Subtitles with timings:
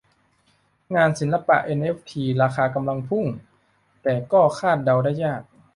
[0.95, 3.25] งานศิลปะเอ็นเอฟทีราคากำลังพุ่ง
[4.03, 5.41] แต่ก็คาดเดาได้ยาก